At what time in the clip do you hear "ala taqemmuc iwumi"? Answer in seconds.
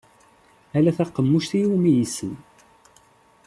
0.77-1.91